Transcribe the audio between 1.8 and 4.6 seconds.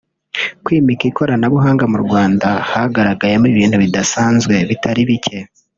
mu Rwanda” hagaragayemo ibintu bidasanzwe